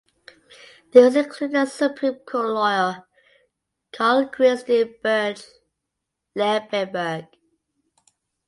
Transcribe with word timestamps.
These 0.93 1.15
included 1.15 1.53
the 1.55 1.65
Supreme 1.67 2.15
Court 2.25 2.47
lawyer 2.47 3.07
Carl 3.93 4.25
Christian 4.29 4.95
Birch 5.03 5.43
Liebenberg. 6.35 7.27